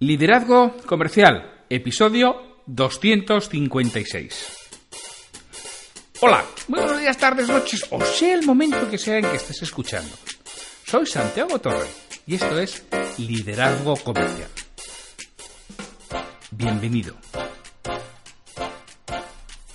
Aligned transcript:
Liderazgo 0.00 0.76
Comercial, 0.86 1.64
episodio 1.68 2.62
256. 2.66 4.46
Hola, 6.20 6.44
buenos 6.68 7.00
días, 7.00 7.18
tardes, 7.18 7.48
noches, 7.48 7.84
o 7.90 8.00
sea 8.04 8.34
el 8.34 8.46
momento 8.46 8.88
que 8.88 8.96
sea 8.96 9.18
en 9.18 9.24
que 9.24 9.34
estés 9.34 9.60
escuchando. 9.62 10.14
Soy 10.86 11.04
Santiago 11.04 11.58
Torre 11.58 11.88
y 12.28 12.36
esto 12.36 12.60
es 12.60 12.84
Liderazgo 13.18 13.96
Comercial. 13.96 14.50
Bienvenido. 16.52 17.16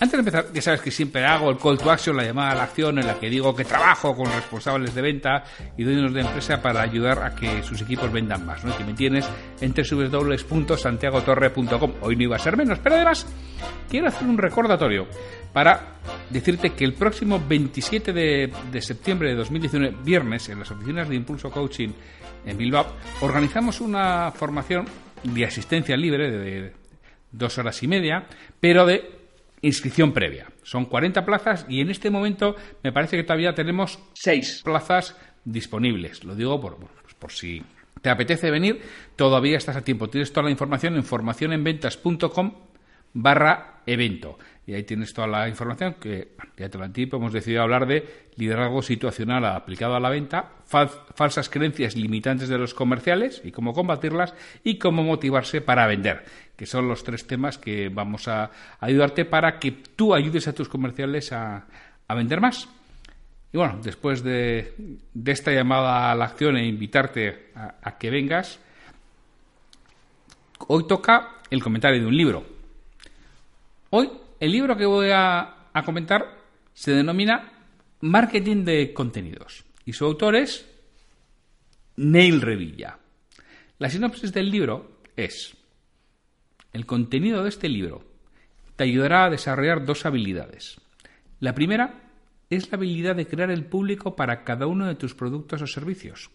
Antes 0.04 0.18
de 0.18 0.20
empezar, 0.20 0.46
ya 0.54 0.62
sabes 0.62 0.82
que 0.82 0.92
siempre 0.92 1.24
hago 1.24 1.50
el 1.50 1.58
call 1.58 1.78
to 1.78 1.90
action, 1.90 2.18
la 2.18 2.26
llamada 2.26 2.52
a 2.52 2.56
la 2.56 2.64
acción, 2.64 3.00
en 3.00 3.08
la 3.08 3.18
que 3.18 3.30
digo 3.30 3.56
que 3.56 3.64
trabajo 3.64 4.14
con 4.14 4.26
responsables 4.26 4.94
de 4.94 5.02
venta 5.02 5.46
y 5.78 5.86
dueños 5.86 6.14
de 6.14 6.20
empresa 6.20 6.62
para 6.62 6.82
ayudar 6.82 7.24
a 7.24 7.34
que 7.34 7.64
sus 7.64 7.82
equipos 7.82 8.12
vendan 8.12 8.46
más. 8.46 8.66
¿no? 8.66 8.78
Que 8.78 8.84
me 8.84 8.96
tienes 8.96 9.26
en 9.62 9.74
www.santiagotorre.com. 9.74 11.94
Hoy 12.02 12.18
no 12.18 12.24
iba 12.24 12.36
a 12.36 12.40
ser 12.40 12.58
menos, 12.58 12.80
pero 12.80 12.96
además 12.96 13.26
quiero 13.90 14.10
hacer 14.10 14.28
un 14.28 14.38
recordatorio 14.38 15.08
para 15.54 16.00
decirte 16.30 16.72
que 16.72 16.84
el 16.84 16.96
próximo 16.96 17.42
27 17.48 18.12
de, 18.12 18.52
de 18.74 18.82
septiembre 18.82 19.30
de 19.30 19.36
2019, 19.36 20.00
viernes, 20.04 20.50
en 20.50 20.60
las 20.60 20.70
oficinas 20.70 21.08
de 21.08 21.16
Impulso 21.16 21.50
Coaching 21.50 21.92
en 22.46 22.58
Bilbao, 22.58 22.88
organizamos 23.22 23.80
una 23.80 24.32
formación 24.32 24.86
de 25.24 25.46
asistencia 25.46 25.96
libre 25.96 26.30
de 26.30 26.74
dos 27.32 27.58
horas 27.58 27.82
y 27.84 27.88
media, 27.88 28.26
pero 28.60 28.86
de 28.86 29.23
inscripción 29.64 30.14
previa. 30.14 30.48
Son 30.62 30.86
40 30.86 31.26
plazas 31.26 31.66
y 31.68 31.82
en 31.82 31.90
este 31.90 32.12
momento 32.12 32.56
me 32.84 32.92
parece 32.92 33.18
que 33.18 33.24
todavía 33.24 33.56
tenemos 33.56 33.98
6 34.14 34.62
plazas 34.64 35.18
disponibles. 35.44 36.24
Lo 36.24 36.36
digo 36.36 36.62
por, 36.62 36.78
pues 36.78 37.16
por 37.16 37.32
si 37.32 37.64
te 38.02 38.10
apetece 38.10 38.52
venir, 38.52 38.82
todavía 39.16 39.58
estás 39.58 39.78
a 39.78 39.82
tiempo. 39.84 40.10
Tienes 40.10 40.32
toda 40.32 40.44
la 40.46 40.52
información 40.52 40.96
en 40.96 41.04
formacionenventas.com 41.04 42.54
barra 43.14 43.82
evento. 43.86 44.38
Y 44.66 44.74
ahí 44.74 44.84
tienes 44.84 45.14
toda 45.14 45.28
la 45.28 45.50
información 45.50 45.96
que 46.00 46.36
ya 46.58 46.70
te 46.70 46.78
lo 46.78 46.86
anticipo. 46.86 47.18
Hemos 47.18 47.34
decidido 47.34 47.64
hablar 47.64 47.86
de 47.86 48.30
liderazgo 48.38 48.82
situacional 48.82 49.46
aplicado 49.46 49.96
a 49.96 50.00
la 50.00 50.10
venta, 50.10 50.52
falsas 50.66 51.50
creencias 51.50 51.96
limitantes 51.96 52.50
de 52.50 52.58
los 52.58 52.74
comerciales 52.74 53.42
y 53.44 53.52
cómo 53.52 53.74
combatirlas 53.74 54.34
y 54.64 54.78
cómo 54.78 55.04
motivarse 55.04 55.62
para 55.62 55.86
vender, 55.86 56.24
que 56.56 56.66
son 56.66 56.88
los 56.88 57.04
tres 57.04 57.26
temas 57.26 57.58
que 57.58 57.90
vamos 57.90 58.28
a 58.28 58.52
ayudarte 58.80 59.26
para 59.26 59.60
que 59.60 59.72
tú 59.72 60.14
ayudes 60.14 60.48
a 60.48 60.54
tus 60.54 60.70
comerciales 60.70 61.32
a, 61.32 61.66
vender 62.10 62.40
más. 62.40 62.70
Y 63.52 63.58
bueno, 63.58 63.80
después 63.82 64.24
de, 64.24 64.76
esta 65.26 65.52
llamada 65.52 66.12
a 66.12 66.16
la 66.16 66.26
acción 66.26 66.58
e 66.58 66.68
invitarte 66.68 67.52
a 67.56 67.98
que 67.98 68.12
vengas, 68.12 68.60
hoy 70.68 70.86
toca 70.88 71.40
el 71.50 71.62
comentario 71.62 72.00
de 72.00 72.08
un 72.08 72.16
libro. 72.16 72.46
Hoy 73.90 74.10
el 74.40 74.52
libro 74.52 74.76
que 74.76 74.86
voy 74.86 75.10
a, 75.14 75.70
comentar 75.86 76.38
se 76.74 76.92
denomina 76.92 77.50
Marketing 78.02 78.66
de 78.66 78.94
Contenidos 78.94 79.64
y 79.86 79.94
su 79.94 80.06
autor 80.06 80.36
es 80.36 80.70
Neil 81.96 82.42
Revilla. 82.42 82.98
La 83.80 83.90
sinopsis 83.90 84.34
del 84.34 84.50
libro 84.52 85.00
es, 85.16 85.56
el 86.74 86.86
contenido 86.86 87.44
de 87.44 87.50
este 87.50 87.70
libro 87.70 88.04
te 88.76 88.84
ayudará 88.84 89.26
a 89.26 89.30
desarrollar 89.30 89.86
dos 89.86 90.06
habilidades. 90.06 90.82
La 91.40 91.54
primera 91.54 92.02
es 92.50 92.72
la 92.72 92.78
habilidad 92.78 93.16
de 93.16 93.28
crear 93.28 93.52
el 93.52 93.66
público 93.66 94.16
para 94.16 94.44
cada 94.44 94.68
uno 94.68 94.88
de 94.88 94.96
tus 94.96 95.14
productos 95.14 95.62
o 95.62 95.68
servicios. 95.68 96.32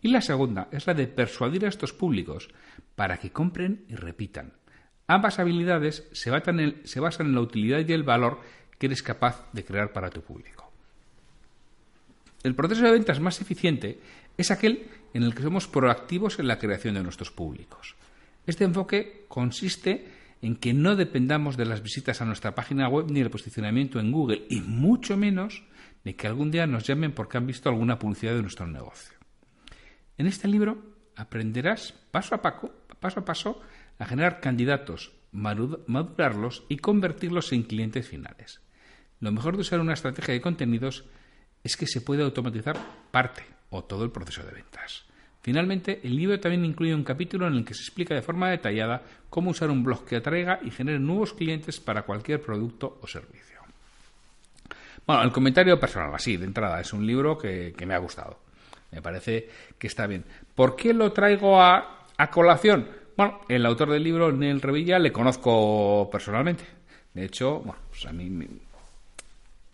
Y 0.00 0.08
la 0.08 0.20
segunda 0.20 0.68
es 0.72 0.86
la 0.86 0.94
de 0.94 1.06
persuadir 1.06 1.64
a 1.64 1.68
estos 1.68 1.92
públicos 1.92 2.48
para 2.96 3.18
que 3.18 3.30
compren 3.30 3.84
y 3.88 3.94
repitan. 3.94 4.54
Ambas 5.06 5.38
habilidades 5.38 6.08
se 6.12 6.30
basan, 6.30 6.60
en, 6.60 7.34
la 7.34 7.40
utilidad 7.40 7.86
y 7.86 7.92
el 7.92 8.02
valor 8.02 8.40
que 8.78 8.86
eres 8.86 9.02
capaz 9.02 9.46
de 9.52 9.64
crear 9.64 9.92
para 9.92 10.10
tu 10.10 10.22
público. 10.22 10.72
El 12.42 12.54
proceso 12.54 12.84
de 12.84 12.92
ventas 12.92 13.20
más 13.20 13.40
eficiente 13.40 14.00
es 14.36 14.50
aquel 14.50 14.88
en 15.14 15.22
el 15.22 15.34
que 15.34 15.42
somos 15.42 15.68
proactivos 15.68 16.38
en 16.38 16.48
la 16.48 16.58
creación 16.58 16.94
de 16.94 17.02
nuestros 17.02 17.30
públicos. 17.30 17.94
Este 18.46 18.64
enfoque 18.64 19.24
consiste 19.28 20.06
en 20.42 20.56
que 20.56 20.74
no 20.74 20.96
dependamos 20.96 21.56
de 21.56 21.64
las 21.64 21.82
visitas 21.82 22.20
a 22.20 22.24
nuestra 22.24 22.54
página 22.54 22.88
web 22.88 23.06
ni 23.10 23.20
el 23.20 23.30
posicionamiento 23.30 24.00
en 24.00 24.10
Google 24.10 24.44
y 24.50 24.60
mucho 24.60 25.16
menos 25.16 25.62
de 26.04 26.16
que 26.16 26.26
algún 26.26 26.50
día 26.50 26.66
nos 26.66 26.84
llamen 26.84 27.12
porque 27.12 27.38
han 27.38 27.46
visto 27.46 27.68
alguna 27.68 27.98
publicidad 27.98 28.34
de 28.34 28.42
nuestro 28.42 28.66
negocio. 28.66 29.16
En 30.18 30.26
este 30.26 30.48
libro 30.48 30.82
aprenderás 31.14 31.92
paso 32.10 32.34
a 32.34 32.42
paso, 32.42 32.72
paso 32.98 33.20
a 33.20 33.24
paso 33.24 33.60
a 33.98 34.06
generar 34.06 34.40
candidatos, 34.40 35.12
madurarlos 35.30 36.64
y 36.68 36.78
convertirlos 36.78 37.52
en 37.52 37.62
clientes 37.62 38.08
finales. 38.08 38.60
Lo 39.20 39.30
mejor 39.30 39.54
de 39.54 39.60
usar 39.60 39.78
una 39.78 39.94
estrategia 39.94 40.34
de 40.34 40.40
contenidos 40.40 41.04
es 41.62 41.76
que 41.76 41.86
se 41.86 42.00
puede 42.00 42.24
automatizar 42.24 42.76
parte 43.12 43.44
o 43.70 43.84
todo 43.84 44.04
el 44.04 44.10
proceso 44.10 44.42
de 44.42 44.50
ventas. 44.50 45.04
Finalmente, 45.42 46.00
el 46.04 46.16
libro 46.16 46.38
también 46.38 46.64
incluye 46.64 46.94
un 46.94 47.02
capítulo 47.02 47.48
en 47.48 47.54
el 47.54 47.64
que 47.64 47.74
se 47.74 47.82
explica 47.82 48.14
de 48.14 48.22
forma 48.22 48.48
detallada 48.48 49.02
cómo 49.28 49.50
usar 49.50 49.70
un 49.70 49.82
blog 49.82 50.04
que 50.04 50.16
atraiga 50.16 50.60
y 50.62 50.70
genere 50.70 51.00
nuevos 51.00 51.34
clientes 51.34 51.80
para 51.80 52.02
cualquier 52.02 52.40
producto 52.40 52.98
o 53.02 53.06
servicio. 53.08 53.52
Bueno, 55.04 55.24
el 55.24 55.32
comentario 55.32 55.80
personal, 55.80 56.14
así, 56.14 56.36
de 56.36 56.44
entrada, 56.44 56.80
es 56.80 56.92
un 56.92 57.04
libro 57.04 57.36
que, 57.36 57.74
me 57.84 57.94
ha 57.94 57.98
gustado. 57.98 58.38
Me 58.92 59.02
parece 59.02 59.48
que 59.78 59.88
está 59.88 60.06
bien. 60.06 60.24
¿Por 60.54 60.76
qué 60.76 60.94
lo 60.94 61.12
traigo 61.12 61.60
a, 61.60 62.06
colación? 62.30 62.88
Bueno, 63.16 63.40
el 63.48 63.66
autor 63.66 63.90
del 63.90 64.04
libro, 64.04 64.30
Neil 64.30 64.60
Revilla, 64.60 65.00
le 65.00 65.10
conozco 65.10 66.08
personalmente. 66.10 66.64
De 67.14 67.24
hecho, 67.24 67.58
bueno, 67.58 67.80
pues 67.90 68.06
a 68.06 68.12
mí 68.12 68.30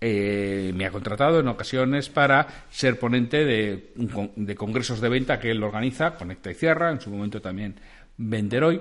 eh, 0.01 0.73
me 0.75 0.87
ha 0.87 0.91
contratado 0.91 1.41
en 1.41 1.49
ocasiones 1.49 2.09
para 2.09 2.47
ser 2.71 2.99
ponente 2.99 3.45
de, 3.45 4.55
congresos 4.57 5.01
de 5.01 5.09
venta 5.09 5.41
que 5.41 5.51
él 5.51 5.63
organiza, 5.63 6.15
Conecta 6.15 6.51
y 6.51 6.55
Cierra, 6.55 6.91
en 6.91 7.01
su 7.01 7.11
momento 7.11 7.41
también 7.41 7.75
Vender 8.17 8.65
Hoy. 8.65 8.81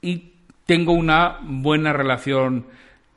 Y 0.00 0.32
tengo 0.66 0.92
una 0.92 1.38
buena 1.42 1.92
relación 1.92 2.66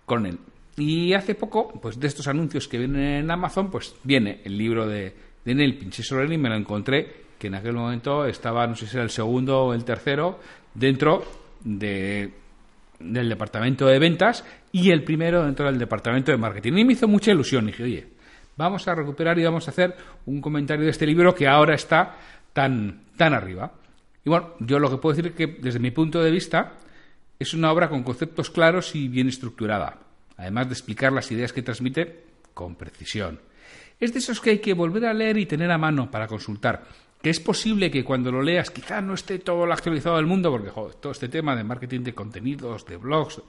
con 0.06 0.26
él. 0.26 0.38
Y 0.78 1.14
hace 1.14 1.36
poco, 1.36 1.72
pues 1.82 2.00
de 2.00 2.08
estos 2.08 2.28
anuncios 2.28 2.68
que 2.68 2.78
vienen 2.78 3.02
en 3.02 3.32
Amazon, 3.32 3.72
pues 3.72 3.96
viene 4.04 4.42
el 4.44 4.58
libro 4.58 4.88
de, 4.88 5.14
de 5.44 5.56
Neil 5.56 5.78
Pinche 5.78 6.04
y 6.04 6.38
me 6.38 6.50
lo 6.50 6.56
encontré 6.56 7.26
que 7.40 7.48
en 7.48 7.56
aquel 7.56 7.74
momento 7.74 8.26
estaba, 8.26 8.68
no 8.68 8.76
sé 8.76 8.88
si 8.88 8.96
era 8.96 9.04
el 9.04 9.10
segundo 9.10 9.66
o 9.66 9.74
el 9.74 9.84
tercero, 9.84 10.40
dentro 10.74 11.26
de, 11.64 12.32
del 13.00 13.30
departamento 13.30 13.86
de 13.88 14.00
ventas 14.00 14.44
y 14.72 14.92
el 14.92 15.04
primero 15.04 15.44
dentro 15.44 15.66
del 15.66 15.78
departamento 15.78 16.32
de 16.32 16.38
marketing. 16.38 16.74
Y 16.74 16.86
me 16.86 16.94
hizo 16.94 17.08
mucha 17.08 17.32
ilusión. 17.32 17.68
dije, 17.68 17.84
oye, 17.84 18.08
vamos 18.58 18.88
a 18.88 18.96
recuperar 18.96 19.38
y 19.40 19.44
vamos 19.44 19.68
a 19.68 19.72
hacer 19.72 19.96
un 20.26 20.42
comentario 20.42 20.86
de 20.86 20.92
este 20.92 21.06
libro 21.06 21.36
que 21.36 21.48
ahora 21.48 21.76
está 21.76 22.16
tan, 22.54 23.02
tan 23.18 23.34
arriba. 23.34 23.72
Y 24.24 24.30
bueno, 24.30 24.54
yo 24.60 24.80
lo 24.80 24.90
que 24.90 24.98
puedo 24.98 25.16
decir 25.16 25.32
es 25.32 25.38
que 25.38 25.48
desde 25.62 25.80
mi 25.80 25.92
punto 25.92 26.22
de 26.22 26.32
vista 26.32 26.74
es 27.38 27.54
una 27.54 27.72
obra 27.72 27.90
con 27.90 28.04
conceptos 28.04 28.50
claros 28.50 28.96
y 28.96 29.08
bien 29.08 29.28
estructurada, 29.28 30.00
además 30.38 30.68
de 30.68 30.74
explicar 30.74 31.12
las 31.12 31.32
ideas 31.32 31.54
que 31.54 31.62
transmite 31.62 32.24
con 32.54 32.76
precisión. 32.76 33.40
Es 34.00 34.14
de 34.14 34.20
esos 34.20 34.42
que 34.42 34.52
hay 34.52 34.60
que 34.60 34.74
volver 34.74 35.06
a 35.06 35.14
leer 35.14 35.38
y 35.38 35.46
tener 35.46 35.72
a 35.72 35.78
mano 35.78 36.10
para 36.10 36.28
consultar 36.28 36.84
que 37.26 37.32
es 37.32 37.40
posible 37.40 37.90
que 37.90 38.04
cuando 38.04 38.32
lo 38.32 38.44
leas 38.44 38.70
quizá 38.70 39.02
no 39.02 39.16
esté 39.16 39.40
todo 39.40 39.66
lo 39.66 39.74
actualizado 39.74 40.18
del 40.18 40.28
mundo, 40.28 40.52
porque 40.52 40.70
todo 41.02 41.12
este 41.12 41.28
tema 41.28 41.56
de 41.56 41.64
marketing 41.64 42.02
de 42.02 42.14
contenidos, 42.14 42.86
de 42.86 42.98
blogs, 42.98 43.42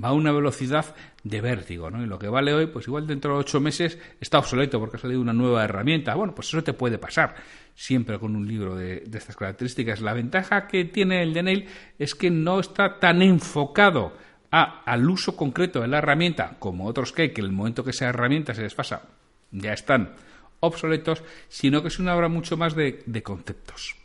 va 0.00 0.10
a 0.10 0.12
una 0.12 0.30
velocidad 0.30 0.94
de 1.24 1.40
vértigo, 1.40 1.90
¿no? 1.90 2.00
Y 2.00 2.06
lo 2.06 2.16
que 2.16 2.28
vale 2.28 2.54
hoy, 2.54 2.68
pues 2.68 2.86
igual 2.86 3.08
dentro 3.08 3.34
de 3.34 3.40
ocho 3.40 3.58
meses 3.58 3.98
está 4.20 4.38
obsoleto 4.38 4.78
porque 4.78 4.98
ha 4.98 5.00
salido 5.00 5.20
una 5.20 5.32
nueva 5.32 5.64
herramienta. 5.64 6.14
Bueno, 6.14 6.32
pues 6.32 6.46
eso 6.46 6.62
te 6.62 6.74
puede 6.74 6.96
pasar 6.96 7.34
siempre 7.74 8.20
con 8.20 8.36
un 8.36 8.46
libro 8.46 8.76
de, 8.76 9.02
estas 9.12 9.34
características. 9.34 10.00
La 10.00 10.12
ventaja 10.12 10.68
que 10.68 10.84
tiene 10.84 11.20
el 11.24 11.34
de 11.34 11.42
Nail 11.42 11.66
es 11.98 12.14
que 12.14 12.30
no 12.30 12.60
está 12.60 13.00
tan 13.00 13.20
enfocado 13.20 14.16
a, 14.52 14.84
al 14.84 15.10
uso 15.10 15.34
concreto 15.34 15.80
de 15.80 15.88
la 15.88 15.98
herramienta 15.98 16.54
como 16.60 16.86
otros 16.86 17.10
que 17.10 17.22
hay, 17.22 17.32
que 17.32 17.40
en 17.40 17.48
el 17.48 17.52
momento 17.52 17.82
que 17.82 17.90
esa 17.90 18.06
herramienta 18.06 18.54
se 18.54 18.62
desfasa 18.62 19.02
ya 19.54 19.72
están 19.72 20.14
obsoletos, 20.66 21.22
sino 21.48 21.82
que 21.82 21.88
es 21.88 21.98
una 21.98 22.14
obra 22.16 22.28
mucho 22.28 22.56
más 22.56 22.74
de, 22.74 23.22
conceptos. 23.22 23.96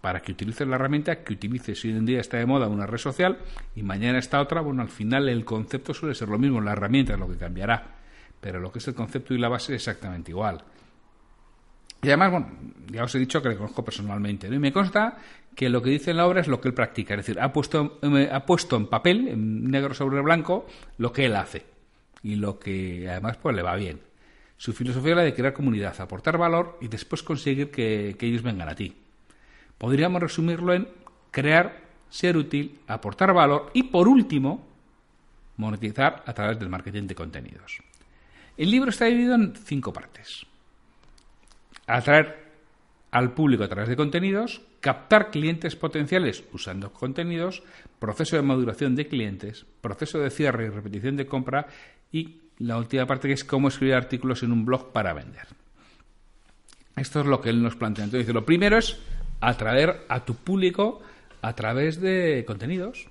para 0.00 0.20
que 0.20 0.32
utilices 0.32 0.66
la 0.66 0.76
herramienta 0.76 1.22
que 1.22 1.32
utilices. 1.32 1.84
Hoy 1.84 1.92
en 1.92 2.04
día 2.04 2.20
está 2.20 2.36
de 2.36 2.46
moda 2.46 2.66
una 2.68 2.86
red 2.86 2.98
social 2.98 3.38
y 3.76 3.82
mañana 3.82 4.18
está 4.18 4.40
otra. 4.40 4.60
Bueno, 4.60 4.82
al 4.82 4.88
final 4.88 5.28
el 5.28 5.44
concepto 5.44 5.94
suele 5.94 6.14
ser 6.14 6.28
lo 6.28 6.38
mismo, 6.38 6.60
la 6.60 6.72
herramienta 6.72 7.14
es 7.14 7.20
lo 7.20 7.28
que 7.28 7.36
cambiará, 7.36 7.98
pero 8.40 8.58
lo 8.58 8.72
que 8.72 8.80
es 8.80 8.88
el 8.88 8.94
concepto 8.94 9.32
y 9.34 9.38
la 9.38 9.48
base 9.48 9.74
es 9.74 9.86
exactamente 9.86 10.32
igual. 10.32 10.64
Y 12.02 12.08
además, 12.08 12.32
bueno, 12.32 12.46
ya 12.90 13.04
os 13.04 13.14
he 13.14 13.18
dicho 13.20 13.40
que 13.40 13.50
le 13.50 13.56
conozco 13.56 13.84
personalmente, 13.84 14.48
y 14.48 14.58
me 14.58 14.72
consta 14.72 15.18
que 15.54 15.68
lo 15.68 15.80
que 15.82 15.90
dice 15.90 16.10
en 16.10 16.16
la 16.16 16.26
obra 16.26 16.40
es 16.40 16.48
lo 16.48 16.60
que 16.60 16.66
él 16.66 16.74
practica, 16.74 17.14
es 17.14 17.18
decir, 17.18 17.40
ha 17.40 17.52
puesto, 17.52 18.00
eh, 18.02 18.28
ha 18.32 18.44
puesto 18.44 18.76
en 18.76 18.88
papel, 18.88 19.28
en 19.28 19.70
negro 19.70 19.94
sobre 19.94 20.20
blanco, 20.20 20.66
lo 20.98 21.12
que 21.12 21.26
él 21.26 21.36
hace 21.36 21.64
y 22.22 22.36
lo 22.36 22.58
que 22.58 23.08
además 23.08 23.36
pues 23.36 23.54
le 23.54 23.62
va 23.62 23.76
bien. 23.76 24.00
Su 24.56 24.72
filosofía 24.72 25.12
es 25.12 25.16
la 25.16 25.22
de 25.24 25.34
crear 25.34 25.52
comunidad, 25.52 26.00
aportar 26.00 26.38
valor 26.38 26.78
y 26.80 26.88
después 26.88 27.22
conseguir 27.22 27.70
que 27.70 28.16
ellos 28.20 28.42
vengan 28.42 28.68
a 28.68 28.74
ti. 28.74 28.94
Podríamos 29.78 30.22
resumirlo 30.22 30.74
en 30.74 30.88
crear, 31.32 31.80
ser 32.08 32.36
útil, 32.36 32.78
aportar 32.86 33.32
valor 33.32 33.70
y, 33.74 33.84
por 33.84 34.06
último, 34.06 34.64
monetizar 35.56 36.22
a 36.24 36.32
través 36.32 36.58
del 36.58 36.68
marketing 36.68 37.08
de 37.08 37.14
contenidos. 37.14 37.80
El 38.56 38.70
libro 38.70 38.90
está 38.90 39.06
dividido 39.06 39.34
en 39.34 39.54
cinco 39.56 39.92
partes. 39.92 40.46
Atraer 41.86 42.42
al 43.10 43.32
público 43.32 43.64
a 43.64 43.68
través 43.68 43.88
de 43.88 43.96
contenidos, 43.96 44.62
captar 44.80 45.30
clientes 45.30 45.76
potenciales 45.76 46.44
usando 46.52 46.92
contenidos, 46.92 47.62
proceso 47.98 48.36
de 48.36 48.42
maduración 48.42 48.94
de 48.94 49.08
clientes, 49.08 49.66
proceso 49.80 50.18
de 50.18 50.30
cierre 50.30 50.66
y 50.66 50.70
repetición 50.70 51.16
de 51.16 51.26
compra 51.26 51.66
y 52.10 52.41
la 52.58 52.78
última 52.78 53.06
parte 53.06 53.28
que 53.28 53.34
es 53.34 53.44
cómo 53.44 53.68
escribir 53.68 53.94
artículos 53.94 54.42
en 54.42 54.52
un 54.52 54.64
blog 54.64 54.92
para 54.92 55.12
vender. 55.12 55.46
Esto 56.96 57.20
es 57.20 57.26
lo 57.26 57.40
que 57.40 57.50
él 57.50 57.62
nos 57.62 57.76
plantea. 57.76 58.04
Entonces, 58.04 58.32
lo 58.32 58.44
primero 58.44 58.78
es 58.78 58.98
atraer 59.40 60.04
a 60.08 60.24
tu 60.24 60.34
público 60.34 61.02
a 61.40 61.54
través 61.54 62.00
de 62.00 62.44
contenidos. 62.46 63.06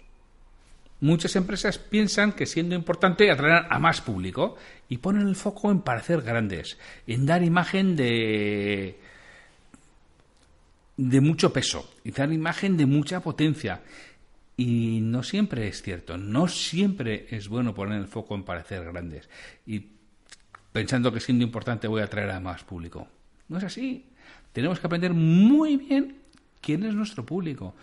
Muchas 1.02 1.36
empresas 1.36 1.80
piensan 1.80 2.34
que 2.34 2.46
siendo 2.46 2.76
importante 2.76 3.32
atraer 3.32 3.66
a 3.70 3.80
más 3.80 4.02
público 4.02 4.56
y 4.88 4.98
ponen 4.98 5.28
el 5.28 5.36
foco 5.36 5.72
en 5.72 5.82
parecer 5.82 6.22
grandes, 6.22 6.78
en 7.08 7.26
dar 7.26 7.44
imagen 7.44 7.96
de 7.96 9.00
de 10.98 11.20
mucho 11.20 11.52
peso 11.52 11.90
y 12.04 12.12
dar 12.12 12.32
imagen 12.32 12.78
de 12.78 12.86
mucha 12.86 13.22
potencia. 13.22 13.82
Y 14.64 15.00
no 15.02 15.24
siempre 15.24 15.68
es 15.68 15.82
cierto, 15.82 16.20
no 16.20 16.48
siempre 16.48 17.26
es 17.32 17.50
bueno 17.50 17.74
poner 17.74 18.00
el 18.00 18.08
foco 18.08 18.36
en 18.36 18.44
parecer 18.44 18.86
grandes 18.86 19.28
y 19.66 19.84
pensando 20.72 21.12
que 21.12 21.20
siendo 21.20 21.44
importante 21.44 21.88
voy 21.88 22.02
a 22.02 22.06
atraer 22.06 22.30
a 22.30 22.40
más 22.40 22.64
público. 22.64 23.08
No 23.50 23.58
es 23.58 23.64
así. 23.64 24.06
Tenemos 24.54 24.80
que 24.80 24.86
aprender 24.86 25.16
muy 25.16 25.78
bien 25.78 26.18
quién 26.62 26.84
es 26.84 26.94
nuestro 26.94 27.26
público, 27.26 27.74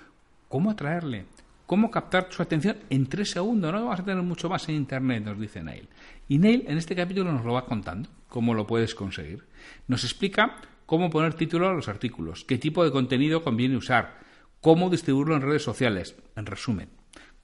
cómo 0.49 0.71
atraerle, 0.71 1.25
cómo 1.67 1.91
captar 1.91 2.29
su 2.31 2.43
atención 2.43 2.77
en 2.91 3.09
tres 3.09 3.33
segundos. 3.33 3.73
No 3.73 3.83
vamos 3.83 3.99
a 3.99 4.05
tener 4.05 4.23
mucho 4.23 4.49
más 4.49 4.69
en 4.69 4.77
Internet, 4.77 5.25
nos 5.25 5.41
dice 5.41 5.65
Neil. 5.65 5.89
Y 6.29 6.39
Neil 6.39 6.65
en 6.69 6.79
este 6.79 6.95
capítulo 6.95 7.33
nos 7.33 7.45
lo 7.45 7.55
va 7.55 7.67
contando, 7.67 8.09
cómo 8.29 8.55
lo 8.55 8.69
puedes 8.69 8.95
conseguir. 8.95 9.43
Nos 9.89 10.05
explica 10.05 10.55
cómo 10.87 11.11
poner 11.11 11.35
título 11.35 11.69
a 11.69 11.75
los 11.75 11.89
artículos, 11.89 12.45
qué 12.45 12.57
tipo 12.57 12.85
de 12.85 12.93
contenido 12.93 13.43
conviene 13.43 13.77
usar, 13.77 14.28
cómo 14.60 14.90
distribuirlo 14.90 15.37
en 15.37 15.43
redes 15.43 15.62
sociales, 15.62 16.16
en 16.37 16.46
resumen, 16.46 16.88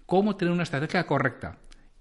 cómo 0.06 0.36
tener 0.36 0.52
una 0.52 0.62
estrategia 0.62 1.06
correcta 1.06 1.58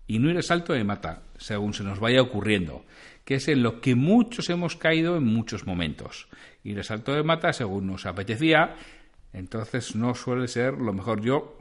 y 0.08 0.20
no 0.20 0.30
ir 0.30 0.38
a 0.38 0.42
salto 0.42 0.74
de 0.74 0.84
mata, 0.84 1.24
según 1.38 1.74
se 1.74 1.84
nos 1.84 2.00
vaya 2.00 2.22
ocurriendo, 2.22 2.86
que 3.24 3.36
es 3.36 3.48
en 3.48 3.64
lo 3.64 3.82
que 3.82 3.96
muchos 3.96 4.50
hemos 4.50 4.76
caído 4.76 5.16
en 5.16 5.26
muchos 5.26 5.66
momentos. 5.66 6.28
Ir 6.64 6.80
a 6.80 6.84
salto 6.84 7.14
de 7.14 7.24
mata 7.24 7.54
según 7.54 7.88
nos 7.88 8.06
apetecía 8.06 8.76
entonces 9.34 9.96
no 9.96 10.14
suele 10.14 10.48
ser 10.48 10.76
lo 10.76 10.94
mejor. 10.94 11.22
Yo 11.22 11.58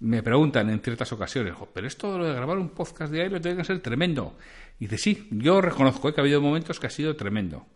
me 0.00 0.22
preguntan 0.22 0.68
en 0.68 0.80
ciertas 0.80 1.12
ocasiones, 1.12 1.54
pero 1.72 1.86
esto 1.86 2.18
de 2.18 2.34
grabar 2.34 2.58
un 2.58 2.70
podcast 2.70 3.12
diario 3.12 3.40
tiene 3.40 3.58
que 3.58 3.64
ser 3.64 3.80
tremendo. 3.80 4.36
Y 4.80 4.86
dice, 4.86 4.98
sí, 4.98 5.28
yo 5.30 5.60
reconozco 5.60 6.12
que 6.12 6.20
ha 6.20 6.24
habido 6.24 6.40
momentos 6.40 6.80
que 6.80 6.88
ha 6.88 6.90
sido 6.90 7.14
tremendo. 7.14 7.66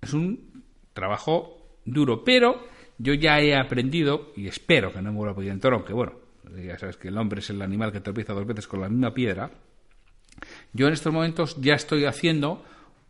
Es 0.00 0.14
un 0.14 0.62
trabajo 0.92 1.78
duro, 1.84 2.24
pero 2.24 2.64
yo 2.98 3.14
ya 3.14 3.40
he 3.40 3.56
aprendido, 3.56 4.32
y 4.36 4.46
espero 4.46 4.92
que 4.92 5.02
no 5.02 5.12
me 5.12 5.18
vuelva 5.18 5.42
a 5.42 5.46
en 5.46 5.60
toro, 5.60 5.76
aunque 5.76 5.92
bueno, 5.92 6.12
ya 6.64 6.78
sabes 6.78 6.96
que 6.96 7.08
el 7.08 7.18
hombre 7.18 7.40
es 7.40 7.50
el 7.50 7.62
animal 7.62 7.92
que 7.92 8.00
tropieza 8.00 8.32
dos 8.32 8.46
veces 8.46 8.66
con 8.66 8.80
la 8.80 8.88
misma 8.88 9.12
piedra. 9.12 9.50
Yo 10.72 10.86
en 10.86 10.92
estos 10.92 11.12
momentos 11.12 11.56
ya 11.60 11.74
estoy 11.74 12.04
haciendo 12.04 12.64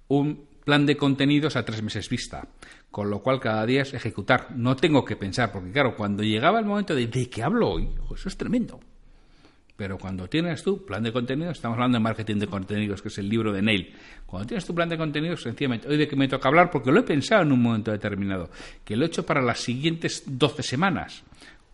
un 0.08 0.46
plan 0.64 0.86
de 0.86 0.96
contenidos 0.96 1.56
a 1.56 1.64
tres 1.64 1.82
meses 1.82 2.08
vista, 2.08 2.48
con 2.90 3.10
lo 3.10 3.22
cual 3.22 3.40
cada 3.40 3.66
día 3.66 3.82
es 3.82 3.92
ejecutar, 3.92 4.48
no 4.56 4.76
tengo 4.76 5.04
que 5.04 5.16
pensar, 5.16 5.52
porque 5.52 5.72
claro, 5.72 5.94
cuando 5.96 6.22
llegaba 6.22 6.58
el 6.58 6.64
momento 6.64 6.94
de 6.94 7.06
¿de 7.06 7.28
qué 7.28 7.42
hablo 7.42 7.70
hoy? 7.70 7.90
eso 8.14 8.28
es 8.28 8.36
tremendo. 8.36 8.80
Pero 9.76 9.98
cuando 9.98 10.28
tienes 10.28 10.62
tu 10.62 10.84
plan 10.84 11.02
de 11.02 11.12
contenidos, 11.12 11.56
estamos 11.56 11.74
hablando 11.74 11.98
de 11.98 12.02
marketing 12.02 12.36
de 12.36 12.46
contenidos, 12.46 13.02
que 13.02 13.08
es 13.08 13.18
el 13.18 13.28
libro 13.28 13.52
de 13.52 13.60
Neil. 13.60 13.92
Cuando 14.24 14.46
tienes 14.46 14.64
tu 14.64 14.74
plan 14.74 14.88
de 14.88 14.96
contenidos, 14.96 15.42
sencillamente, 15.42 15.88
hoy 15.88 15.96
de 15.96 16.06
qué 16.06 16.14
me 16.14 16.28
toca 16.28 16.48
hablar, 16.48 16.70
porque 16.70 16.92
lo 16.92 17.00
he 17.00 17.02
pensado 17.02 17.42
en 17.42 17.50
un 17.50 17.60
momento 17.60 17.90
determinado, 17.90 18.50
que 18.84 18.96
lo 18.96 19.04
he 19.04 19.08
hecho 19.08 19.26
para 19.26 19.42
las 19.42 19.58
siguientes 19.58 20.22
12 20.26 20.62
semanas. 20.62 21.24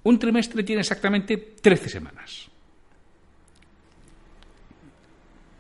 Un 0.02 0.18
trimestre 0.18 0.62
tiene 0.62 0.80
exactamente 0.80 1.36
13 1.60 1.88
semanas. 1.90 2.50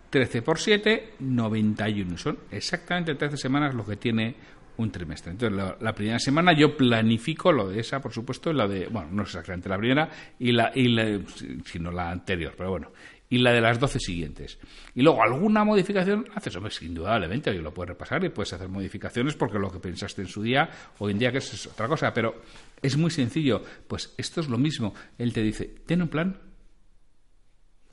13 0.08 0.42
por 0.42 0.58
7, 0.58 1.14
91. 1.20 2.18
Son 2.18 2.38
exactamente 2.50 3.14
13 3.14 3.36
semanas 3.36 3.74
lo 3.74 3.84
que 3.84 3.96
tiene 3.96 4.34
un 4.80 4.90
trimestre. 4.90 5.32
Entonces, 5.32 5.76
la, 5.80 5.92
primera 5.94 6.18
semana 6.18 6.52
yo 6.52 6.76
planifico 6.76 7.52
lo 7.52 7.68
de 7.68 7.80
esa, 7.80 8.00
por 8.00 8.12
supuesto, 8.12 8.50
y 8.50 8.54
la 8.54 8.66
de, 8.66 8.86
bueno, 8.88 9.08
no 9.12 9.22
es 9.22 9.28
exactamente 9.28 9.68
la 9.68 9.78
primera, 9.78 10.08
y 10.38 10.52
la, 10.52 10.72
y 10.74 10.88
la, 10.88 11.20
sino 11.64 11.90
la 11.90 12.10
anterior, 12.10 12.54
pero 12.56 12.70
bueno, 12.70 12.92
y 13.28 13.38
la 13.38 13.52
de 13.52 13.60
las 13.60 13.78
12 13.78 14.00
siguientes. 14.00 14.58
Y 14.94 15.02
luego 15.02 15.22
alguna 15.22 15.64
modificación 15.64 16.26
haces, 16.34 16.56
hombre, 16.56 16.72
indudablemente, 16.80 17.54
yo 17.54 17.62
lo 17.62 17.72
puedes 17.72 17.90
repasar 17.90 18.24
y 18.24 18.30
puedes 18.30 18.52
hacer 18.52 18.68
modificaciones 18.68 19.34
porque 19.34 19.58
lo 19.58 19.70
que 19.70 19.78
pensaste 19.78 20.22
en 20.22 20.28
su 20.28 20.42
día, 20.42 20.68
hoy 20.98 21.12
en 21.12 21.18
día 21.18 21.30
que 21.30 21.38
es 21.38 21.66
otra 21.66 21.86
cosa, 21.86 22.12
pero 22.12 22.42
es 22.82 22.96
muy 22.96 23.10
sencillo. 23.10 23.62
Pues 23.86 24.14
esto 24.16 24.40
es 24.40 24.48
lo 24.48 24.58
mismo. 24.58 24.94
Él 25.16 25.32
te 25.32 25.42
dice, 25.42 25.66
ten 25.86 26.02
un 26.02 26.08
plan, 26.08 26.36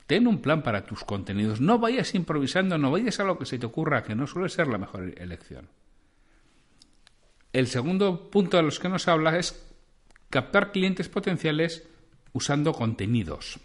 Ten 0.08 0.26
un 0.26 0.40
plan 0.40 0.62
para 0.62 0.86
tus 0.86 1.04
contenidos. 1.04 1.60
No 1.60 1.78
vayas 1.78 2.14
improvisando, 2.14 2.78
no 2.78 2.90
vayas 2.90 3.20
a 3.20 3.24
lo 3.24 3.38
que 3.38 3.44
se 3.44 3.58
te 3.58 3.66
ocurra, 3.66 4.02
que 4.02 4.14
no 4.14 4.26
suele 4.26 4.48
ser 4.48 4.66
la 4.66 4.78
mejor 4.78 5.12
elección. 5.18 5.68
El 7.52 7.66
segundo 7.66 8.30
punto 8.30 8.56
de 8.56 8.62
los 8.62 8.78
que 8.78 8.88
nos 8.88 9.08
habla 9.08 9.38
es 9.38 9.64
captar 10.30 10.72
clientes 10.72 11.08
potenciales 11.08 11.88
usando 12.32 12.72
contenidos. 12.72 13.58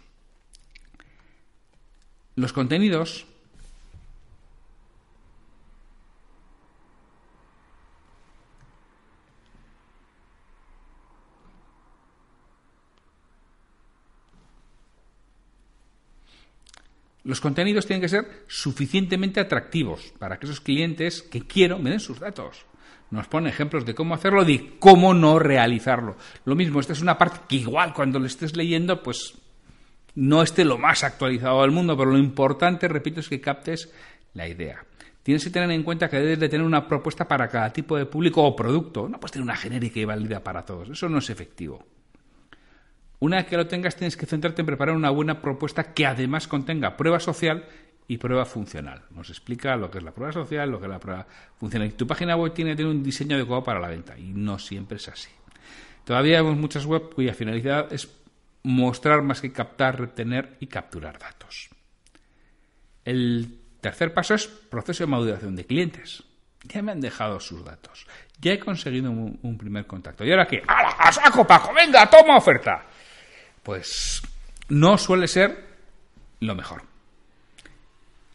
Los 2.36 2.52
contenidos 2.52 3.26
Los 17.24 17.40
contenidos 17.40 17.86
tienen 17.86 18.02
que 18.02 18.08
ser 18.10 18.44
suficientemente 18.48 19.40
atractivos 19.40 20.12
para 20.18 20.38
que 20.38 20.44
esos 20.44 20.60
clientes 20.60 21.22
que 21.22 21.46
quiero 21.46 21.78
me 21.78 21.88
den 21.88 22.00
sus 22.00 22.20
datos. 22.20 22.66
Nos 23.14 23.28
pone 23.28 23.48
ejemplos 23.48 23.86
de 23.86 23.94
cómo 23.94 24.14
hacerlo, 24.14 24.44
de 24.44 24.74
cómo 24.80 25.14
no 25.14 25.38
realizarlo. 25.38 26.16
Lo 26.44 26.56
mismo, 26.56 26.80
esta 26.80 26.94
es 26.94 27.00
una 27.00 27.16
parte 27.16 27.42
que 27.48 27.56
igual 27.56 27.94
cuando 27.94 28.18
lo 28.18 28.26
estés 28.26 28.56
leyendo, 28.56 29.04
pues 29.04 29.34
no 30.16 30.42
esté 30.42 30.64
lo 30.64 30.78
más 30.78 31.04
actualizado 31.04 31.62
del 31.62 31.70
mundo, 31.70 31.96
pero 31.96 32.10
lo 32.10 32.18
importante, 32.18 32.88
repito, 32.88 33.20
es 33.20 33.28
que 33.28 33.40
captes 33.40 33.88
la 34.32 34.48
idea. 34.48 34.84
Tienes 35.22 35.44
que 35.44 35.50
tener 35.50 35.70
en 35.70 35.84
cuenta 35.84 36.10
que 36.10 36.18
debes 36.18 36.40
de 36.40 36.48
tener 36.48 36.66
una 36.66 36.88
propuesta 36.88 37.28
para 37.28 37.46
cada 37.46 37.72
tipo 37.72 37.96
de 37.96 38.04
público 38.06 38.42
o 38.42 38.56
producto. 38.56 39.08
No 39.08 39.20
puedes 39.20 39.30
tener 39.30 39.44
una 39.44 39.56
genérica 39.56 40.00
y 40.00 40.04
válida 40.04 40.42
para 40.42 40.64
todos. 40.64 40.90
Eso 40.90 41.08
no 41.08 41.18
es 41.18 41.30
efectivo. 41.30 41.86
Una 43.20 43.36
vez 43.36 43.46
que 43.46 43.56
lo 43.56 43.68
tengas, 43.68 43.94
tienes 43.94 44.16
que 44.16 44.26
centrarte 44.26 44.62
en 44.62 44.66
preparar 44.66 44.96
una 44.96 45.10
buena 45.10 45.40
propuesta 45.40 45.94
que 45.94 46.04
además 46.04 46.48
contenga 46.48 46.96
prueba 46.96 47.20
social 47.20 47.64
y 48.06 48.18
prueba 48.18 48.44
funcional. 48.44 49.02
Nos 49.10 49.30
explica 49.30 49.76
lo 49.76 49.90
que 49.90 49.98
es 49.98 50.04
la 50.04 50.12
prueba 50.12 50.32
social, 50.32 50.70
lo 50.70 50.78
que 50.78 50.86
es 50.86 50.90
la 50.90 50.98
prueba 50.98 51.26
funcional. 51.56 51.92
tu 51.94 52.06
página 52.06 52.36
web 52.36 52.52
tiene 52.52 52.72
que 52.72 52.76
tener 52.76 52.90
un 52.90 53.02
diseño 53.02 53.36
adecuado 53.36 53.64
para 53.64 53.80
la 53.80 53.88
venta 53.88 54.18
y 54.18 54.32
no 54.34 54.58
siempre 54.58 54.96
es 54.96 55.08
así. 55.08 55.30
Todavía 56.04 56.42
vemos 56.42 56.58
muchas 56.58 56.84
webs 56.84 57.14
cuya 57.14 57.32
finalidad 57.32 57.92
es 57.92 58.08
mostrar 58.62 59.22
más 59.22 59.40
que 59.40 59.52
captar, 59.52 59.98
retener 59.98 60.56
y 60.60 60.66
capturar 60.66 61.18
datos. 61.18 61.70
El 63.04 63.58
tercer 63.80 64.12
paso 64.12 64.34
es 64.34 64.46
proceso 64.46 65.04
de 65.04 65.10
maduración 65.10 65.56
de 65.56 65.66
clientes. 65.66 66.22
Ya 66.64 66.82
me 66.82 66.92
han 66.92 67.00
dejado 67.00 67.40
sus 67.40 67.64
datos. 67.64 68.06
Ya 68.40 68.52
he 68.52 68.58
conseguido 68.58 69.10
un, 69.10 69.58
primer 69.58 69.86
contacto. 69.86 70.24
¿Y 70.24 70.30
ahora 70.30 70.46
qué? 70.46 70.62
¡A 70.66 71.12
saco, 71.12 71.46
Paco! 71.46 71.72
¡Venga, 71.74 72.08
toma 72.08 72.36
oferta! 72.36 72.86
pues 73.64 74.22
no 74.68 74.96
suele 74.96 75.26
ser 75.26 75.64
lo 76.38 76.54
mejor. 76.54 76.82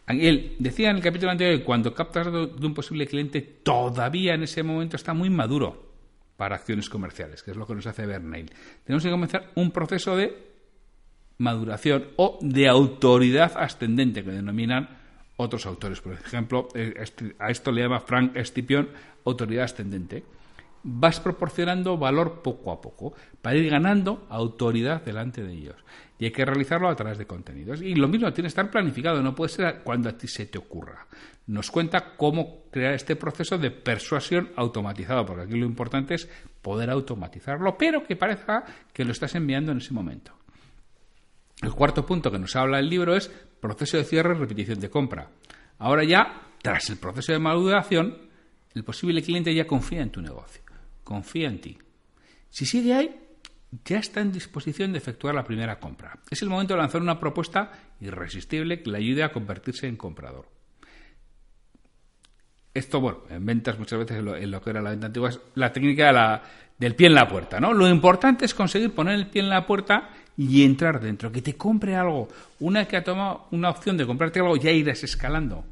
Él 0.10 0.56
decía 0.58 0.90
en 0.90 0.98
el 0.98 1.04
capítulo 1.04 1.32
anterior 1.32 1.60
que 1.60 1.64
cuando 1.64 1.94
captas 1.94 2.32
de 2.32 2.66
un 2.66 2.74
posible 2.74 3.06
cliente 3.06 3.42
todavía 3.42 4.34
en 4.34 4.44
ese 4.44 4.64
momento 4.64 4.96
está 4.96 5.14
muy 5.14 5.30
maduro. 5.30 5.88
para 6.36 6.56
acciones 6.56 6.90
comerciales, 6.90 7.44
que 7.44 7.52
es 7.52 7.58
lo 7.58 7.68
que 7.68 7.76
nos 7.76 7.86
hace 7.86 8.06
Bernail. 8.06 8.50
Tenemos 8.86 9.04
que 9.04 9.12
comenzar 9.12 9.52
un 9.56 9.72
proceso 9.72 10.16
de 10.16 10.34
maduración 11.38 12.06
o 12.16 12.40
de 12.42 12.70
autoridad 12.70 13.52
ascendente, 13.58 14.24
que 14.24 14.32
denominan 14.32 14.88
otros 15.36 15.66
autores. 15.66 16.00
Por 16.00 16.14
ejemplo, 16.14 16.70
eh, 16.76 16.94
este, 16.96 17.36
a 17.40 17.50
esto 17.50 17.74
le 17.74 17.82
llama 17.82 18.00
Frank 18.00 18.38
Estipión 18.38 18.88
autoridad 19.26 19.66
ascendente. 19.66 20.24
Vas 20.84 21.20
proporcionando 21.20 21.98
valor 21.98 22.42
poco 22.42 22.72
a 22.72 22.82
poco 22.82 23.14
para 23.42 23.58
ir 23.58 23.70
ganando 23.70 24.26
autoridad 24.30 25.04
delante 25.04 25.44
de 25.44 25.54
ellos. 25.54 25.76
Y 26.18 26.26
hay 26.26 26.32
que 26.32 26.46
realizarlo 26.46 26.90
a 26.90 26.96
través 26.96 27.18
de 27.18 27.26
contenidos. 27.26 27.82
Y 27.82 27.96
lo 27.96 28.08
mismo, 28.08 28.32
tiene 28.34 28.46
que 28.46 28.50
estar 28.50 28.70
planificado, 28.70 29.22
no 29.22 29.36
puede 29.36 29.50
ser 29.50 29.82
cuando 29.84 30.10
a 30.10 30.18
ti 30.18 30.28
se 30.28 30.46
te 30.46 30.58
ocurra. 30.58 31.08
Nos 31.48 31.72
cuenta 31.72 32.16
cómo 32.16 32.66
crear 32.72 32.94
este 32.94 33.16
proceso 33.16 33.58
de 33.58 33.72
persuasión 33.72 34.52
automatizado, 34.56 35.26
porque 35.26 35.44
aquí 35.44 35.58
lo 35.58 35.66
importante 35.66 36.16
es 36.16 36.30
poder 36.62 36.90
automatizarlo, 36.90 37.78
pero 37.78 38.04
que 38.04 38.16
parezca 38.16 38.64
que 38.94 39.06
lo 39.06 39.12
estás 39.12 39.36
enviando 39.36 39.72
en 39.72 39.80
ese 39.80 39.94
momento. 39.94 40.34
El 41.62 41.74
cuarto 41.74 42.06
punto 42.06 42.32
que 42.32 42.40
nos 42.40 42.56
habla 42.56 42.80
el 42.80 42.90
libro 42.90 43.16
es 43.16 43.28
proceso 43.60 43.98
de 43.98 44.06
cierre 44.06 44.34
y 44.34 44.38
repetición 44.38 44.80
de 44.80 44.90
compra. 44.90 45.30
Ahora 45.80 46.04
ya, 46.04 46.42
tras 46.62 46.90
el 46.90 46.98
proceso 46.98 47.34
de 47.34 47.40
maduración, 47.40 48.18
el 48.74 48.84
posible 48.84 49.22
cliente 49.22 49.54
ya 49.54 49.66
confía 49.66 50.02
en 50.02 50.12
tu 50.12 50.22
negocio, 50.22 50.62
confía 51.10 51.48
en 51.48 51.60
ti. 51.60 51.76
Si 52.52 52.68
sigue 52.68 52.94
ahí, 52.94 53.20
ya 53.84 53.98
está 53.98 54.22
en 54.22 54.32
disposición 54.32 54.92
de 54.92 55.00
efectuar 55.00 55.34
la 55.34 55.44
primera 55.44 55.80
compra. 55.80 56.20
Es 56.30 56.44
el 56.44 56.50
momento 56.50 56.76
de 56.76 56.82
lanzar 56.82 57.02
una 57.02 57.20
propuesta 57.20 57.72
irresistible 58.00 58.84
que 58.84 58.92
le 58.92 59.00
ayude 59.00 59.24
a 59.24 59.32
convertirse 59.32 59.88
en 59.88 59.98
comprador. 59.98 60.48
Esto, 62.76 63.02
bueno, 63.02 63.22
en 63.32 63.44
ventas 63.44 63.80
muchas 63.80 63.98
veces 63.98 64.18
en 64.18 64.52
lo, 64.52 64.62
que 64.62 64.70
era 64.70 64.84
la 64.84 64.92
venta 64.92 65.08
antigua 65.08 65.30
es 65.30 65.40
la 65.56 65.74
técnica 65.74 66.44
del 66.78 66.96
pie 66.96 67.08
en 67.08 67.16
la 67.16 67.28
puerta, 67.28 67.60
¿no? 67.60 67.74
Lo 67.74 67.88
importante 67.88 68.46
es 68.46 68.54
conseguir 68.54 68.94
poner 68.94 69.16
el 69.16 69.32
pie 69.32 69.42
en 69.42 69.50
la 69.50 69.66
puerta 69.66 70.12
y 70.38 70.64
entrar 70.64 71.02
dentro, 71.02 71.32
que 71.32 71.42
te 71.42 71.58
compre 71.58 71.96
algo. 71.96 72.28
Una 72.60 72.82
vez 72.82 72.88
que 72.88 72.98
ha 72.98 73.04
tomado 73.04 73.48
una 73.50 73.72
opción 73.72 73.98
de 73.98 74.06
comprarte 74.06 74.40
algo, 74.40 74.58
ya 74.58 74.70
irás 74.70 75.04
escalando. 75.04 75.66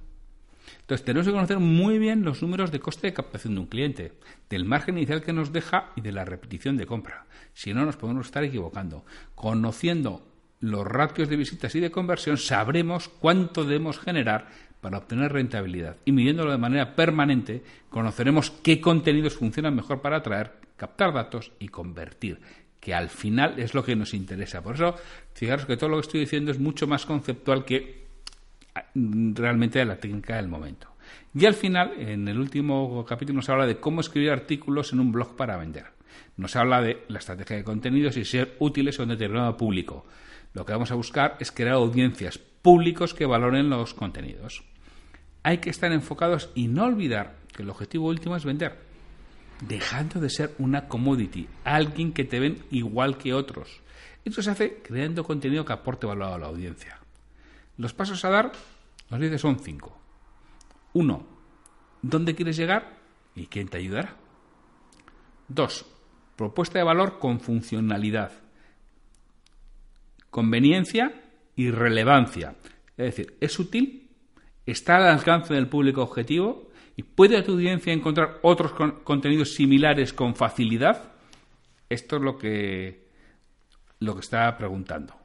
Entonces, 0.88 1.04
tenemos 1.04 1.28
que 1.28 1.34
conocer 1.34 1.60
muy 1.60 2.00
bien 2.00 2.24
los 2.24 2.42
números 2.42 2.72
de 2.72 2.80
coste 2.80 3.08
de 3.08 3.14
captación 3.14 3.56
de 3.56 3.60
un 3.60 3.66
cliente, 3.68 4.14
del 4.50 4.64
margen 4.64 4.98
inicial 4.98 5.22
que 5.22 5.34
nos 5.34 5.52
deja 5.52 5.92
y 5.98 6.02
de 6.02 6.14
la 6.14 6.24
repetición 6.24 6.78
de 6.78 6.86
compra. 6.86 7.26
Si 7.54 7.74
no, 7.74 7.84
nos 7.84 7.98
podemos 7.98 8.28
estar 8.28 8.42
equivocando. 8.46 9.04
Conociendo 9.36 10.26
los 10.62 10.88
ratios 10.88 11.28
de 11.28 11.36
visitas 11.36 11.76
y 11.76 11.82
de 11.82 11.92
conversión, 11.92 12.38
sabremos 12.38 13.10
cuánto 13.10 13.66
debemos 13.66 14.00
generar 14.00 14.48
para 14.80 15.00
obtener 15.00 15.34
rentabilidad. 15.34 15.98
Y 16.06 16.14
midiéndolo 16.14 16.52
de 16.52 16.58
manera 16.58 16.96
permanente, 16.96 17.64
conoceremos 17.90 18.50
qué 18.50 18.80
contenidos 18.80 19.36
funcionan 19.36 19.76
mejor 19.76 20.00
para 20.00 20.16
atraer, 20.16 20.54
captar 20.78 21.14
datos 21.14 21.52
y 21.60 21.68
convertir 21.68 22.40
que 22.80 22.94
al 22.94 23.10
final 23.10 23.60
es 23.60 23.74
lo 23.74 23.84
que 23.84 23.98
nos 23.98 24.14
interesa. 24.14 24.64
Por 24.64 24.76
eso, 24.76 24.96
fijaros 25.34 25.66
que 25.66 25.76
todo 25.76 25.90
lo 25.90 25.98
que 25.98 26.08
estoy 26.08 26.22
diciendo 26.22 26.52
es 26.52 26.60
mucho 26.60 26.88
más 26.88 27.06
conceptual 27.06 27.66
que 27.66 28.07
realmente 28.94 29.80
de 29.80 29.86
la 29.86 29.98
técnica 29.98 30.36
del 30.36 30.48
momento. 30.48 30.88
Y 31.34 31.46
al 31.46 31.54
final, 31.54 31.94
en 31.98 32.28
el 32.28 32.40
último 32.40 33.06
capítulo 33.06 33.38
nos 33.38 33.50
habla 33.50 33.66
de 33.66 33.78
cómo 33.78 34.02
escribir 34.02 34.32
artículos 34.32 34.94
en 34.94 35.00
un 35.00 35.12
blog 35.12 35.36
para 35.36 35.58
vender. 35.58 35.86
Nos 36.36 36.56
habla 36.56 36.82
de 36.82 37.04
la 37.08 37.20
estrategia 37.20 37.58
de 37.58 37.64
contenidos 37.64 38.18
y 38.18 38.26
ser 38.26 38.56
útiles 38.60 39.00
a 39.00 39.04
un 39.04 39.10
determinado 39.10 39.56
público. 39.58 40.06
Lo 40.54 40.66
que 40.66 40.74
vamos 40.74 40.92
a 40.92 40.96
buscar 40.96 41.38
es 41.40 41.52
crear 41.52 41.76
audiencias 41.76 42.38
públicos 42.38 43.14
que 43.14 43.26
valoren 43.26 43.70
los 43.70 43.94
contenidos. 43.94 44.64
Hay 45.44 45.60
que 45.60 45.70
estar 45.70 45.92
enfocados 45.92 46.50
y 46.56 46.68
no 46.68 46.86
olvidar 46.86 47.36
que 47.56 47.64
el 47.64 47.70
objetivo 47.70 48.08
último 48.08 48.36
es 48.36 48.46
vender 48.46 48.88
dejando 49.62 50.20
de 50.20 50.30
ser 50.30 50.54
una 50.60 50.88
commodity, 50.88 51.48
alguien 51.64 52.14
que 52.14 52.24
te 52.24 52.40
ven 52.40 52.64
igual 52.72 53.18
que 53.18 53.34
otros. 53.34 53.82
Esto 54.24 54.42
se 54.42 54.52
hace 54.52 54.78
creando 54.84 55.24
contenido 55.24 55.66
que 55.66 55.74
aporte 55.74 56.06
valor 56.06 56.34
a 56.34 56.38
la 56.38 56.48
audiencia. 56.48 57.00
Los 57.78 57.94
pasos 57.94 58.26
a 58.26 58.30
dar, 58.30 58.52
nos 59.10 59.20
dice, 59.20 59.38
son 59.38 59.60
cinco. 59.60 59.98
Uno, 60.94 61.26
¿dónde 62.02 62.36
quieres 62.36 62.58
llegar 62.58 62.98
y 63.36 63.46
quién 63.48 63.68
te 63.68 63.78
ayudará? 63.78 64.16
Dos, 65.48 65.86
propuesta 66.36 66.80
de 66.80 66.86
valor 66.86 67.20
con 67.20 67.40
funcionalidad, 67.40 68.32
conveniencia 70.30 71.14
y 71.56 71.72
relevancia. 71.72 72.56
Es 72.98 73.16
decir, 73.16 73.38
¿es 73.40 73.58
útil? 73.60 74.10
¿Está 74.66 74.98
al 74.98 75.08
alcance 75.08 75.54
del 75.54 75.70
público 75.70 76.02
objetivo? 76.02 76.72
¿Y 76.96 77.04
puede 77.04 77.42
tu 77.44 77.54
audiencia 77.54 77.94
encontrar 77.94 78.40
otros 78.42 78.74
contenidos 79.04 79.54
similares 79.54 80.14
con 80.14 80.36
facilidad? 80.36 81.12
Esto 81.90 82.18
es 82.18 82.22
lo 82.22 82.38
que, 82.38 83.08
lo 84.00 84.16
que 84.16 84.22
está 84.22 84.58
preguntando. 84.58 85.17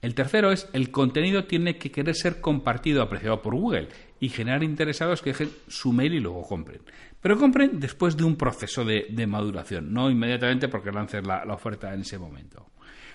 El 0.00 0.14
tercero 0.14 0.52
es, 0.52 0.68
el 0.72 0.90
contenido 0.90 1.44
tiene 1.44 1.76
que 1.76 1.90
querer 1.90 2.14
ser 2.14 2.40
compartido, 2.40 3.02
apreciado 3.02 3.42
por 3.42 3.54
Google 3.54 3.88
y 4.20 4.28
generar 4.28 4.62
interesados 4.62 5.22
que 5.22 5.30
dejen 5.30 5.50
su 5.66 5.92
mail 5.92 6.14
y 6.14 6.20
luego 6.20 6.42
compren. 6.42 6.80
Pero 7.20 7.36
compren 7.36 7.80
después 7.80 8.16
de 8.16 8.22
un 8.22 8.36
proceso 8.36 8.84
de, 8.84 9.26
maduración, 9.26 9.92
no 9.92 10.08
inmediatamente 10.08 10.68
porque 10.68 10.92
lancen 10.92 11.26
la, 11.26 11.42
oferta 11.52 11.92
en 11.92 12.02
ese 12.02 12.16
momento. 12.16 12.66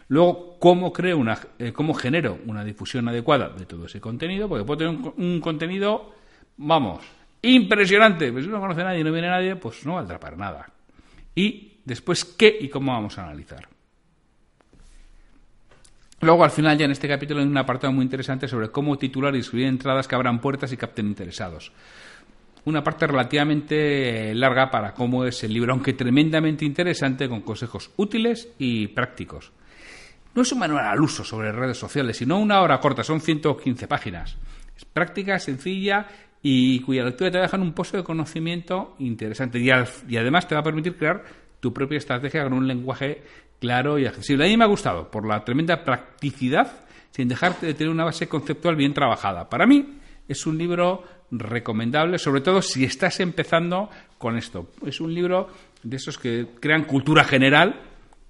Luego, 0.10 0.60
¿cómo, 0.60 0.92
creo 0.92 1.18
una, 1.18 1.40
eh, 1.58 1.72
¿cómo 1.72 1.94
genero 1.94 2.40
una 2.46 2.66
difusión 2.66 3.08
adecuada 3.08 3.48
de 3.50 3.66
todo 3.66 3.86
ese 3.86 4.02
contenido? 4.02 4.50
Porque 4.50 4.66
puedo 4.66 4.80
tener 4.80 5.14
un 5.16 5.40
contenido, 5.40 6.14
vamos, 6.58 7.06
impresionante. 7.42 8.30
Pues 8.34 8.44
si 8.44 8.52
no 8.52 8.60
conoce 8.60 8.82
a 8.82 8.86
nadie 8.86 9.06
no 9.06 9.14
viene 9.14 9.30
nadie, 9.30 9.56
pues 9.56 9.86
no 9.86 9.96
valdrá 9.96 10.20
para 10.20 10.36
nada. 10.36 10.70
Y 11.34 11.80
después, 11.86 12.26
¿qué 12.26 12.58
y 12.60 12.68
cómo 12.68 12.92
vamos 12.92 13.18
a 13.18 13.24
analizar? 13.24 13.73
Luego, 16.24 16.46
al 16.46 16.52
final, 16.52 16.78
ya 16.78 16.86
en 16.86 16.92
este 16.92 17.08
capítulo, 17.08 17.42
hay 17.42 17.48
un 17.48 17.58
apartado 17.58 17.92
muy 17.92 18.04
interesante 18.04 18.48
sobre 18.48 18.70
cómo 18.70 18.98
titular 18.98 19.36
y 19.36 19.40
escribir 19.40 19.68
entradas 19.68 20.08
que 20.08 20.16
abran 20.16 20.40
puertas 20.40 20.72
y 20.72 20.78
capten 20.78 21.08
interesados. 21.08 21.74
Una 22.66 22.82
parte 22.82 23.08
relativamente 23.08 24.34
larga 24.34 24.72
para 24.72 24.94
cómo 24.94 25.26
es 25.26 25.44
el 25.44 25.54
libro, 25.54 25.74
aunque 25.74 25.92
tremendamente 25.92 26.64
interesante, 26.64 27.28
con 27.28 27.42
consejos 27.42 27.92
útiles 27.98 28.48
y 28.58 28.88
prácticos. 28.88 29.52
No 30.34 30.44
es 30.44 30.52
un 30.54 30.60
manual 30.60 30.86
al 30.86 31.02
uso 31.02 31.26
sobre 31.26 31.52
redes 31.52 31.78
sociales, 31.78 32.16
sino 32.16 32.40
una 32.40 32.62
hora 32.62 32.80
corta, 32.80 33.04
son 33.04 33.20
115 33.20 33.88
páginas. 33.88 34.38
Es 34.78 34.86
práctica, 34.86 35.38
sencilla 35.40 36.08
y 36.42 36.80
cuya 36.80 37.04
lectura 37.04 37.32
te 37.32 37.38
va 37.38 37.44
a 37.44 37.48
dejar 37.48 37.60
un 37.60 37.74
pozo 37.74 37.98
de 37.98 38.04
conocimiento 38.04 38.96
interesante 39.00 39.60
y, 39.60 39.70
además 39.70 40.48
te 40.48 40.56
va 40.56 40.62
a 40.62 40.64
permitir 40.64 40.98
crear 40.98 41.24
tu 41.64 41.72
propia 41.72 41.98
estrategia 41.98 42.44
con 42.44 42.52
un 42.52 42.68
lenguaje 42.68 43.24
claro 43.62 43.98
y 43.98 44.06
accesible. 44.06 44.44
A 44.44 44.50
mí 44.50 44.58
me 44.58 44.66
ha 44.66 44.68
gustado 44.68 45.10
por 45.10 45.26
la 45.26 45.46
tremenda 45.46 45.86
practicidad 45.86 46.84
sin 47.12 47.30
dejarte 47.30 47.68
de 47.68 47.74
tener 47.74 47.90
una 47.90 48.04
base 48.04 48.28
conceptual 48.28 48.76
bien 48.76 48.94
trabajada. 48.94 49.48
Para 49.48 49.66
mí 49.66 49.98
es 50.28 50.46
un 50.46 50.58
libro 50.58 51.06
recomendable, 51.32 52.20
sobre 52.20 52.42
todo 52.42 52.62
si 52.62 52.84
estás 52.84 53.22
empezando 53.22 53.90
con 54.18 54.36
esto. 54.36 54.72
Es 54.86 55.00
un 55.00 55.14
libro 55.14 55.48
de 55.84 55.96
esos 55.96 56.18
que 56.18 56.48
crean 56.60 56.84
cultura 56.84 57.24
general, 57.24 57.80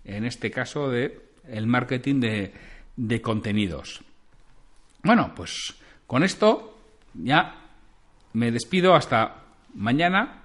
en 0.05 0.25
este 0.25 0.51
caso 0.51 0.91
de 0.91 1.19
el 1.47 1.65
marketing 1.65 2.19
de, 2.19 2.53
de 2.95 3.19
contenidos. 3.19 4.01
Bueno, 5.01 5.33
pues 5.35 5.73
con 6.05 6.21
esto 6.21 6.77
ya 7.15 7.63
me 8.33 8.51
despido 8.51 8.93
hasta 8.93 9.37
mañana, 9.73 10.42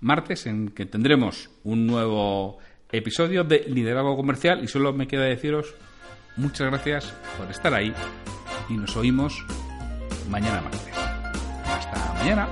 martes, 0.00 0.46
en 0.46 0.68
que 0.68 0.86
tendremos 0.86 1.50
un 1.64 1.86
nuevo 1.86 2.58
episodio 2.90 3.44
de 3.44 3.64
Liderazgo 3.68 4.16
Comercial 4.16 4.64
y 4.64 4.68
solo 4.68 4.92
me 4.92 5.06
queda 5.06 5.24
deciros 5.24 5.74
muchas 6.36 6.68
gracias 6.68 7.14
por 7.38 7.50
estar 7.50 7.72
ahí 7.74 7.94
y 8.68 8.74
nos 8.74 8.96
oímos 8.96 9.44
mañana 10.28 10.60
martes. 10.62 10.94
Hasta 11.66 12.14
mañana. 12.14 12.48